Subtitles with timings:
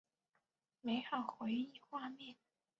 [0.81, 2.35] 美好回忆画面